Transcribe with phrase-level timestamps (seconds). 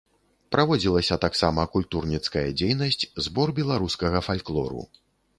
[0.53, 4.83] Праводзілася таксама культурніцкая дзейнасць, збор беларускага фальклору.